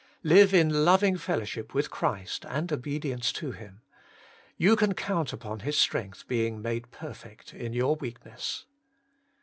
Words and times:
Live 0.23 0.51
in 0.51 0.83
loving 0.83 1.15
fellowship 1.15 1.75
with 1.75 1.91
Christ, 1.91 2.43
and 2.49 2.73
obedience 2.73 3.31
to 3.33 3.51
Him. 3.51 3.83
You 4.57 4.75
can 4.75 4.95
count 4.95 5.31
upon 5.31 5.59
His 5.59 5.77
strength 5.77 6.27
being 6.27 6.59
made 6.59 6.89
per 6.89 7.13
fect 7.13 7.53
in 7.53 7.73
your 7.73 7.95
weakness. 7.97 8.65